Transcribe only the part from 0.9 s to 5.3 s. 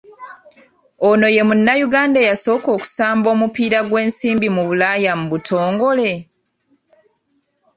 Ono ye Munnayuganda eyasooka okusamba omupiira gw’ensimbi mu Bulaaya mu